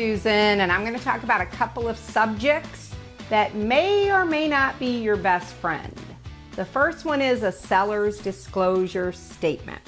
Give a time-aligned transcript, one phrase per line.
[0.00, 2.94] Susan, and I'm going to talk about a couple of subjects
[3.28, 5.94] that may or may not be your best friend.
[6.56, 9.82] The first one is a seller's disclosure statement.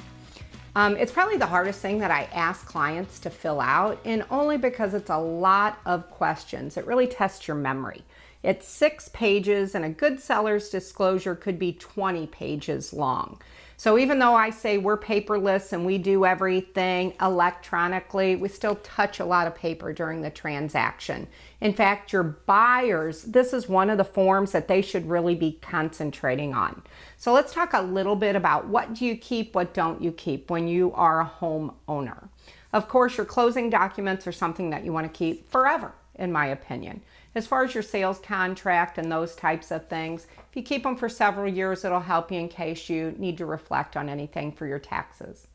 [0.76, 4.58] Um, it's probably the hardest thing that I ask clients to fill out, and only
[4.58, 6.76] because it's a lot of questions.
[6.76, 8.04] It really tests your memory.
[8.42, 13.40] It's six pages, and a good seller's disclosure could be 20 pages long.
[13.82, 19.18] So even though I say we're paperless and we do everything electronically, we still touch
[19.18, 21.26] a lot of paper during the transaction.
[21.60, 25.58] In fact, your buyers, this is one of the forms that they should really be
[25.60, 26.82] concentrating on.
[27.16, 30.48] So let's talk a little bit about what do you keep, what don't you keep
[30.48, 32.28] when you are a homeowner.
[32.72, 36.46] Of course, your closing documents are something that you want to keep forever, in my
[36.46, 37.00] opinion.
[37.34, 40.96] As far as your sales contract and those types of things, if you keep them
[40.96, 44.66] for several years, it'll help you in case you need to reflect on anything for
[44.66, 45.46] your taxes.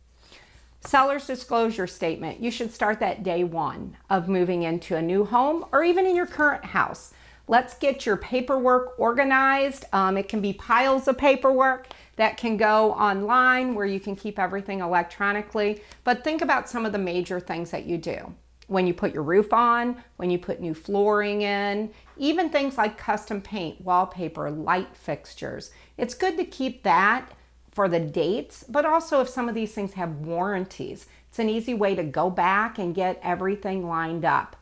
[0.81, 5.65] Seller's disclosure statement, you should start that day one of moving into a new home
[5.71, 7.13] or even in your current house.
[7.47, 9.85] Let's get your paperwork organized.
[9.93, 11.87] Um, it can be piles of paperwork
[12.17, 15.81] that can go online where you can keep everything electronically.
[16.03, 18.33] But think about some of the major things that you do
[18.67, 22.97] when you put your roof on, when you put new flooring in, even things like
[22.97, 25.71] custom paint, wallpaper, light fixtures.
[25.97, 27.31] It's good to keep that
[27.71, 31.73] for the dates, but also if some of these things have warranties, it's an easy
[31.73, 34.55] way to go back and get everything lined up.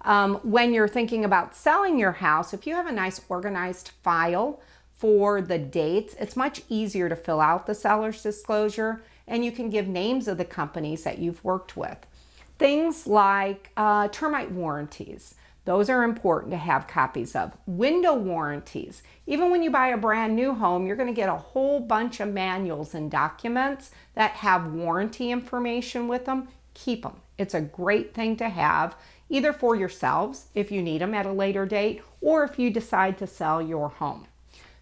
[0.00, 4.60] Um, when you're thinking about selling your house, if you have a nice organized file
[4.96, 9.70] for the dates, it's much easier to fill out the seller's disclosure and you can
[9.70, 12.06] give names of the companies that you've worked with.
[12.62, 15.34] Things like uh, termite warranties.
[15.64, 17.56] Those are important to have copies of.
[17.66, 19.02] Window warranties.
[19.26, 22.20] Even when you buy a brand new home, you're going to get a whole bunch
[22.20, 26.46] of manuals and documents that have warranty information with them.
[26.74, 27.16] Keep them.
[27.36, 28.94] It's a great thing to have,
[29.28, 33.18] either for yourselves if you need them at a later date or if you decide
[33.18, 34.28] to sell your home.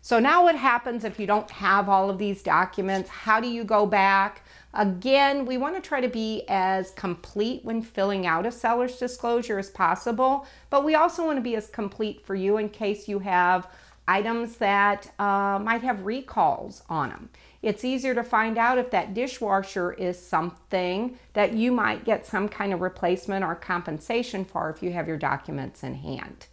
[0.03, 3.09] So now what happens if you don't have all of these documents?
[3.09, 4.43] How do you go back?
[4.73, 9.59] Again, we want to try to be as complete when filling out a seller's disclosure
[9.59, 13.19] as possible, but we also want to be as complete for you in case you
[13.19, 13.69] have
[14.07, 17.31] items that uh, might have recalls on them.
[17.63, 22.49] It's easier to find out if that dishwasher is something that you might get some
[22.49, 26.47] kind of replacement or compensation for if you have your documents in hand.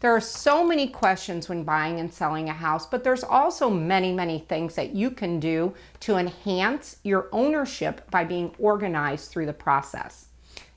[0.00, 4.12] There are so many questions when buying and selling a house, but there's also many,
[4.12, 9.52] many things that you can do to enhance your ownership by being organized through the
[9.52, 10.26] process.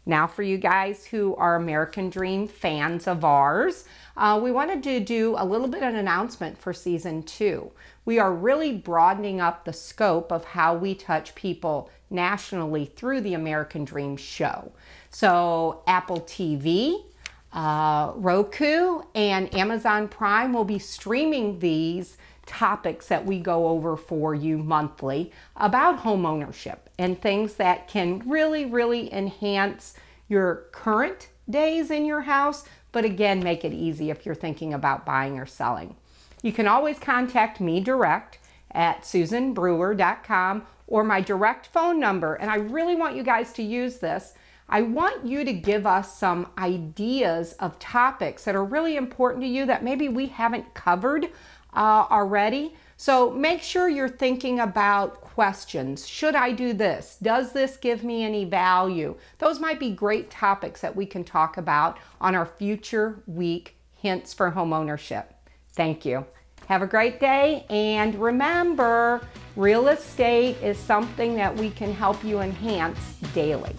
[0.08, 3.86] Now, for you guys who are American Dream fans of ours,
[4.18, 7.72] uh, we wanted to do a little bit of an announcement for season two.
[8.04, 13.36] We are really broadening up the scope of how we touch people nationally through the
[13.36, 14.72] American Dream show.
[15.12, 17.04] So, Apple TV,
[17.54, 24.34] uh, Roku and Amazon Prime will be streaming these topics that we go over for
[24.34, 29.96] you monthly about home ownership and things that can really, really enhance
[30.28, 35.06] your current days in your house, but again, make it easy if you're thinking about
[35.06, 35.96] buying or selling.
[36.42, 38.40] You can always contact me direct
[38.72, 42.36] at susanbrewer.com or my direct phone number.
[42.36, 44.34] And I really want you guys to use this
[44.72, 49.48] I want you to give us some ideas of topics that are really important to
[49.48, 51.26] you that maybe we haven't covered
[51.74, 52.74] uh, already.
[52.96, 56.08] So make sure you're thinking about questions.
[56.08, 57.18] Should I do this?
[57.22, 59.16] Does this give me any value?
[59.40, 64.34] Those might be great topics that we can talk about on our future week hints
[64.34, 65.26] for homeownership.
[65.74, 66.26] Thank you.
[66.68, 69.22] Have a great day and remember,
[69.58, 73.76] real estate is something that we can help you enhance daily.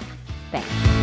[0.52, 1.01] Thanks.